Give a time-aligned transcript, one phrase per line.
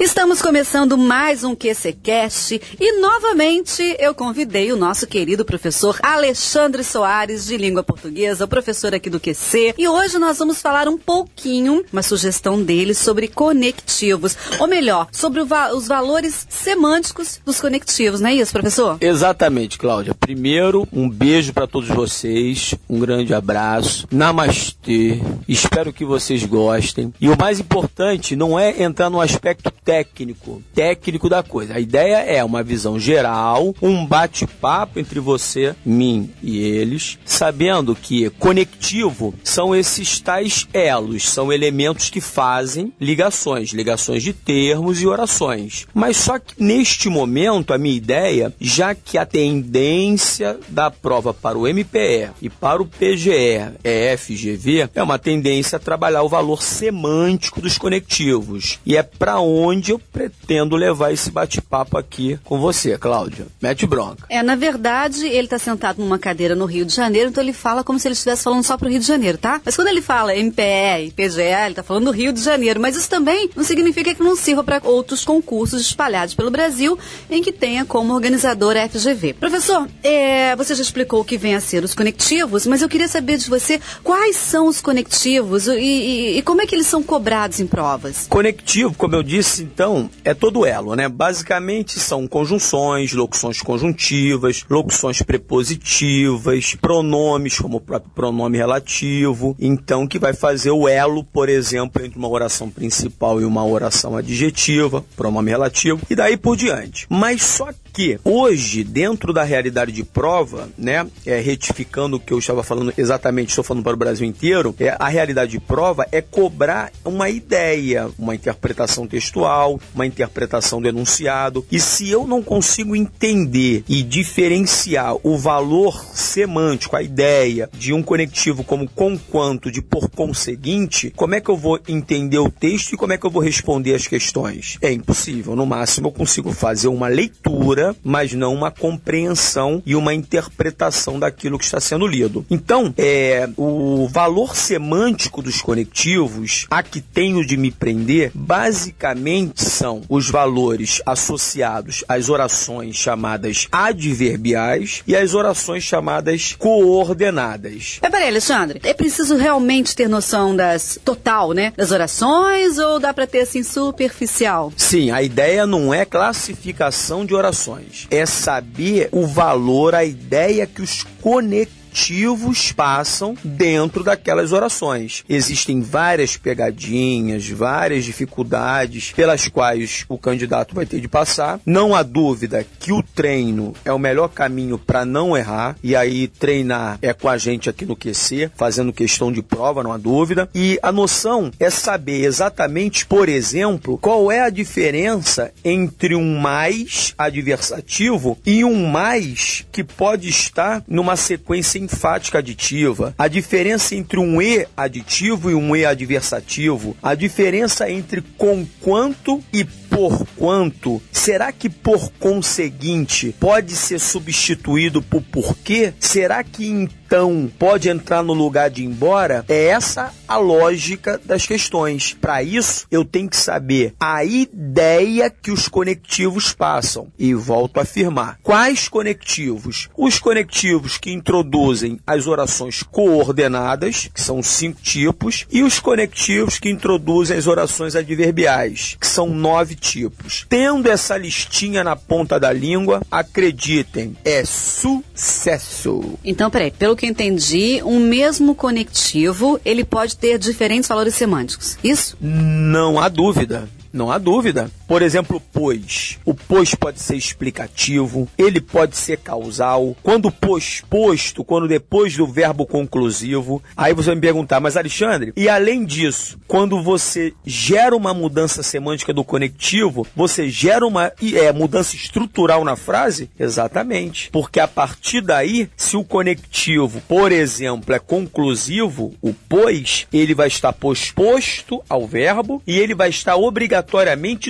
[0.00, 7.44] Estamos começando mais um QCcast e novamente eu convidei o nosso querido professor Alexandre Soares
[7.44, 11.84] de língua portuguesa, o professor aqui do QC, e hoje nós vamos falar um pouquinho,
[11.92, 18.30] uma sugestão dele sobre conectivos, ou melhor, sobre va os valores semânticos dos conectivos, não
[18.30, 18.96] é isso, professor?
[19.02, 20.14] Exatamente, Cláudia.
[20.14, 27.12] Primeiro, um beijo para todos vocês, um grande abraço, namastê, espero que vocês gostem.
[27.20, 31.74] E o mais importante não é entrar no aspecto técnico, técnico da coisa.
[31.74, 38.30] A ideia é uma visão geral, um bate-papo entre você, mim e eles, sabendo que
[38.30, 45.88] conectivo são esses tais elos, são elementos que fazem ligações, ligações de termos e orações.
[45.92, 51.58] Mas só que neste momento a minha ideia, já que a tendência da prova para
[51.58, 56.62] o MPE e para o PGE é FGV, é uma tendência a trabalhar o valor
[56.62, 58.78] semântico dos conectivos.
[58.86, 63.46] E é para onde onde eu pretendo levar esse bate-papo aqui com você, Cláudia.
[63.62, 64.26] Mete bronca.
[64.28, 67.82] É, na verdade, ele está sentado numa cadeira no Rio de Janeiro, então ele fala
[67.82, 69.58] como se ele estivesse falando só para o Rio de Janeiro, tá?
[69.64, 72.78] Mas quando ele fala MPE e PGE, ele está falando do Rio de Janeiro.
[72.78, 76.98] Mas isso também não significa que não sirva para outros concursos espalhados pelo Brasil
[77.30, 79.32] em que tenha como organizador a FGV.
[79.34, 83.08] Professor, é, você já explicou o que vem a ser os conectivos, mas eu queria
[83.08, 87.02] saber de você quais são os conectivos e, e, e como é que eles são
[87.02, 88.26] cobrados em provas.
[88.28, 91.08] Conectivo, como eu disse, então, é todo elo, né?
[91.08, 99.56] Basicamente são conjunções, locuções conjuntivas, locuções prepositivas, pronomes, como o próprio pronome relativo.
[99.60, 104.16] Então, que vai fazer o elo, por exemplo, entre uma oração principal e uma oração
[104.16, 107.06] adjetiva, pronome relativo, e daí por diante.
[107.08, 112.38] Mas só que hoje, dentro da realidade de prova, né, é, retificando o que eu
[112.38, 116.20] estava falando exatamente, estou falando para o Brasil inteiro, é, a realidade de prova é
[116.20, 121.64] cobrar uma ideia, uma interpretação textual, uma interpretação do enunciado.
[121.70, 128.02] E se eu não consigo entender e diferenciar o valor semântico, a ideia de um
[128.02, 132.92] conectivo como com quanto de por conseguinte, como é que eu vou entender o texto
[132.92, 134.78] e como é que eu vou responder as questões?
[134.80, 135.56] É impossível.
[135.56, 141.18] No máximo, eu consigo fazer uma leitura leitura, mas não uma compreensão e uma interpretação
[141.18, 142.44] daquilo que está sendo lido.
[142.50, 150.02] Então, é, o valor semântico dos conectivos, a que tenho de me prender, basicamente são
[150.08, 157.98] os valores associados às orações chamadas adverbiais e às orações chamadas coordenadas.
[158.02, 161.72] É, peraí, Alexandre, é preciso realmente ter noção das total, né?
[161.76, 164.72] Das orações ou dá para ter assim superficial?
[164.76, 167.69] Sim, a ideia não é classificação de orações
[168.10, 175.24] é saber o valor, a ideia que os conectores motivos passam dentro daquelas orações.
[175.28, 181.60] Existem várias pegadinhas, várias dificuldades pelas quais o candidato vai ter de passar.
[181.66, 186.28] Não há dúvida que o treino é o melhor caminho para não errar, e aí
[186.28, 190.48] treinar é com a gente aqui no QC, fazendo questão de prova, não há dúvida.
[190.54, 197.14] E a noção é saber exatamente, por exemplo, qual é a diferença entre um mais
[197.18, 204.40] adversativo e um mais que pode estar numa sequência enfática aditiva, a diferença entre um
[204.40, 211.50] e aditivo e um e adversativo, a diferença entre com quanto e por quanto, será
[211.50, 215.92] que por conseguinte pode ser substituído por porquê?
[215.98, 219.44] Será que então pode entrar no lugar de embora?
[219.48, 222.14] É essa a lógica das questões.
[222.14, 227.08] Para isso, eu tenho que saber a ideia que os conectivos passam.
[227.18, 229.88] E volto a afirmar: quais conectivos?
[229.96, 236.70] Os conectivos que introduzem as orações coordenadas, que são cinco tipos, e os conectivos que
[236.70, 240.46] introduzem as orações adverbiais, que são nove tipos.
[240.48, 246.18] Tendo essa listinha na ponta da língua, acreditem, é sucesso.
[246.24, 251.78] Então, peraí, pelo que entendi, um mesmo conectivo, ele pode ter diferentes valores semânticos.
[251.82, 252.16] Isso?
[252.20, 253.68] Não há dúvida.
[253.92, 254.70] Não há dúvida.
[254.86, 256.18] Por exemplo, pois.
[256.24, 259.96] O pois pode ser explicativo, ele pode ser causal.
[260.02, 265.32] Quando pois posto, quando depois do verbo conclusivo, aí você vai me perguntar, mas Alexandre,
[265.36, 271.52] e além disso, quando você gera uma mudança semântica do conectivo, você gera uma é,
[271.52, 273.30] mudança estrutural na frase?
[273.38, 274.30] Exatamente.
[274.30, 280.48] Porque a partir daí, se o conectivo, por exemplo, é conclusivo, o pois, ele vai
[280.48, 283.79] estar posposto ao verbo e ele vai estar obrigatoriamente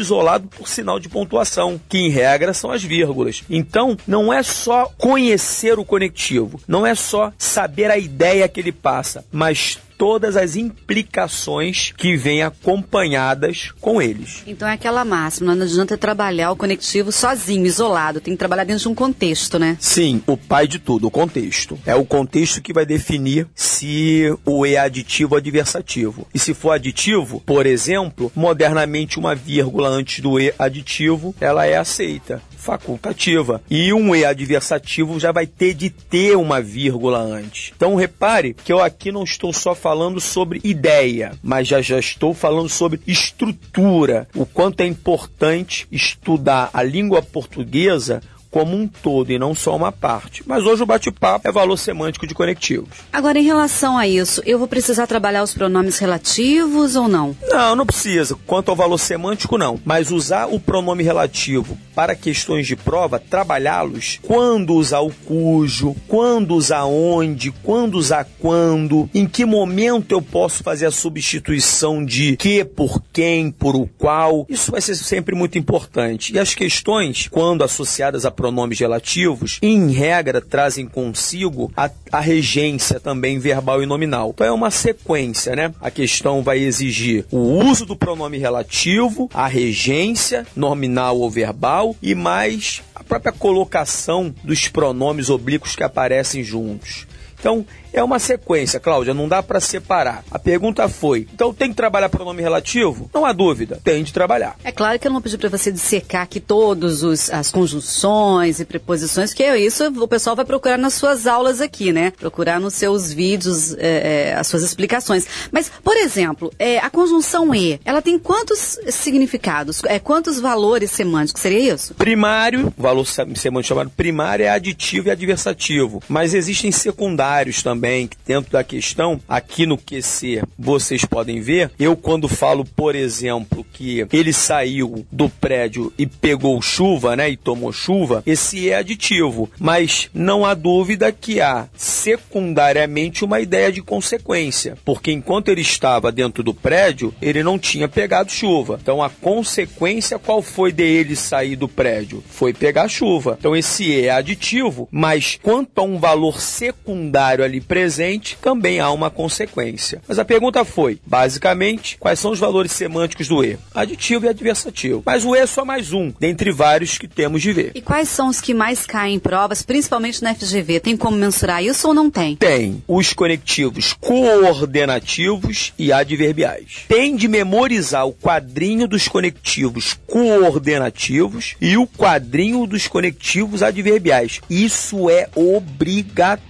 [0.00, 3.42] isolado por sinal de pontuação, que em regra são as vírgulas.
[3.48, 8.72] Então, não é só conhecer o conectivo, não é só saber a ideia que ele
[8.72, 14.42] passa, mas todas as implicações que vêm acompanhadas com eles.
[14.46, 18.80] Então é aquela máxima, não adianta trabalhar o conectivo sozinho, isolado, tem que trabalhar dentro
[18.80, 19.76] de um contexto, né?
[19.78, 21.78] Sim, o pai de tudo, o contexto.
[21.84, 26.26] É o contexto que vai definir se o E é aditivo ou adversativo.
[26.32, 31.76] E se for aditivo, por exemplo, modernamente uma vírgula antes do E aditivo, ela é
[31.76, 33.62] aceita facultativa.
[33.68, 37.72] E um E adversativo já vai ter de ter uma vírgula antes.
[37.74, 42.34] Então repare que eu aqui não estou só falando sobre ideia, mas já já estou
[42.34, 48.20] falando sobre estrutura, o quanto é importante estudar a língua portuguesa
[48.50, 50.42] como um todo e não só uma parte.
[50.46, 52.88] Mas hoje o bate-papo é valor semântico de conectivos.
[53.12, 57.36] Agora, em relação a isso, eu vou precisar trabalhar os pronomes relativos ou não?
[57.48, 58.36] Não, não precisa.
[58.46, 59.80] Quanto ao valor semântico, não.
[59.84, 66.54] Mas usar o pronome relativo para questões de prova, trabalhá-los, quando usar o cujo, quando
[66.54, 72.64] usar onde, quando usar quando, em que momento eu posso fazer a substituição de que
[72.64, 76.32] por quem, por o qual, isso vai ser sempre muito importante.
[76.32, 82.98] E as questões, quando associadas a pronomes relativos, em regra, trazem consigo a, a regência
[82.98, 84.30] também verbal e nominal.
[84.30, 85.74] Então é uma sequência, né?
[85.78, 92.14] A questão vai exigir o uso do pronome relativo, a regência nominal ou verbal e
[92.14, 97.06] mais a própria colocação dos pronomes oblíquos que aparecem juntos.
[97.38, 100.24] Então, é uma sequência, Cláudia, não dá para separar.
[100.30, 103.10] A pergunta foi: então tem que trabalhar pronome relativo?
[103.12, 104.56] Não há dúvida, tem de trabalhar.
[104.64, 108.64] É claro que eu não vou pedir para você dissecar aqui todas as conjunções e
[108.64, 112.10] preposições, que é isso o pessoal vai procurar nas suas aulas aqui, né?
[112.10, 115.26] Procurar nos seus vídeos é, é, as suas explicações.
[115.50, 119.82] Mas, por exemplo, é, a conjunção E, ela tem quantos significados?
[119.84, 121.42] É, quantos valores semânticos?
[121.42, 121.94] Seria isso?
[121.94, 128.52] Primário, valor semântico chamado primário é aditivo e adversativo, mas existem secundários também também, dentro
[128.52, 134.34] da questão, aqui no QC, vocês podem ver, eu quando falo, por exemplo, que ele
[134.34, 140.44] saiu do prédio e pegou chuva, né, e tomou chuva, esse é aditivo, mas não
[140.44, 146.52] há dúvida que há secundariamente uma ideia de consequência, porque enquanto ele estava dentro do
[146.52, 148.78] prédio, ele não tinha pegado chuva.
[148.82, 152.22] Então a consequência qual foi dele sair do prédio?
[152.28, 153.36] Foi pegar chuva.
[153.38, 159.08] Então esse é aditivo, mas quanto a um valor secundário ali presente, também há uma
[159.10, 160.02] consequência.
[160.08, 163.56] Mas a pergunta foi, basicamente, quais são os valores semânticos do E?
[163.72, 165.04] Aditivo e adversativo.
[165.06, 167.70] Mas o E é só mais um, dentre vários que temos de ver.
[167.72, 170.80] E quais são os que mais caem em provas, principalmente na FGV?
[170.80, 172.34] Tem como mensurar isso ou não tem?
[172.34, 172.82] Tem.
[172.88, 176.86] Os conectivos coordenativos e adverbiais.
[176.88, 184.40] Tem de memorizar o quadrinho dos conectivos coordenativos e o quadrinho dos conectivos adverbiais.
[184.50, 186.49] Isso é obrigatório,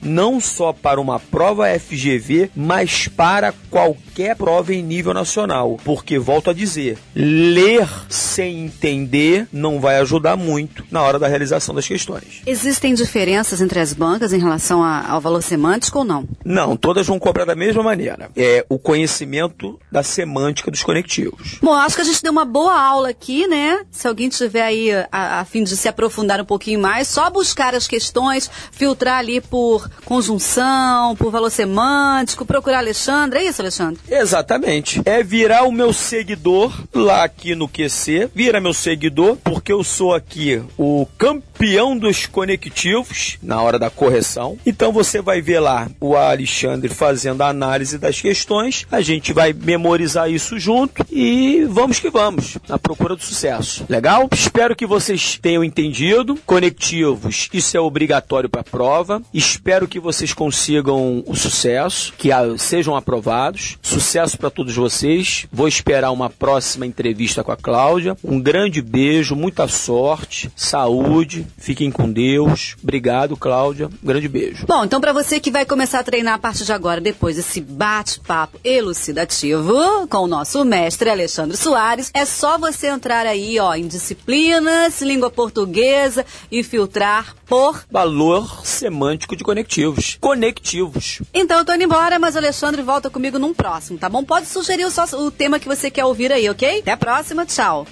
[0.00, 5.78] não só para uma prova FGV, mas para qualquer prova em nível nacional.
[5.84, 11.74] Porque, volto a dizer, ler sem entender não vai ajudar muito na hora da realização
[11.74, 12.42] das questões.
[12.46, 16.28] Existem diferenças entre as bancas em relação a, ao valor semântico ou não?
[16.44, 18.30] Não, todas vão cobrar da mesma maneira.
[18.36, 21.58] É o conhecimento da semântica dos conectivos.
[21.60, 23.84] Bom, acho que a gente deu uma boa aula aqui, né?
[23.90, 27.74] Se alguém tiver aí a, a fim de se aprofundar um pouquinho mais, só buscar
[27.74, 33.40] as questões, filtrar ali por conjunção, por valor semântico, procurar Alexandre.
[33.40, 34.00] É isso, Alexandre?
[34.08, 35.02] Exatamente.
[35.04, 38.30] É virar o meu seguidor lá aqui no QC.
[38.34, 44.58] Vira meu seguidor, porque eu sou aqui o campeão dos conectivos na hora da correção.
[44.64, 48.86] Então você vai ver lá o Alexandre fazendo a análise das questões.
[48.90, 53.84] A gente vai memorizar isso junto e vamos que vamos na procura do sucesso.
[53.88, 54.28] Legal?
[54.32, 56.38] Espero que vocês tenham entendido.
[56.46, 59.22] Conectivos, isso é obrigatório para a prova.
[59.32, 63.78] Espero que vocês consigam o sucesso, que sejam aprovados.
[63.80, 65.46] Sucesso para todos vocês.
[65.52, 68.16] Vou esperar uma próxima entrevista com a Cláudia.
[68.24, 71.46] Um grande beijo, muita sorte, saúde.
[71.56, 72.76] Fiquem com Deus.
[72.82, 73.86] Obrigado, Cláudia.
[74.02, 74.66] Um grande beijo.
[74.66, 77.60] Bom, então para você que vai começar a treinar a partir de agora, depois desse
[77.60, 83.86] bate-papo elucidativo com o nosso mestre Alexandre Soares, é só você entrar aí, ó, em
[83.86, 90.16] disciplinas, língua portuguesa e filtrar por valor semântico de conectivos.
[90.20, 91.22] Conectivos.
[91.32, 94.24] Então eu tô indo embora, mas o Alexandre volta comigo num próximo, tá bom?
[94.24, 96.80] Pode sugerir o, só, o tema que você quer ouvir aí, ok?
[96.80, 97.86] Até a próxima, tchau.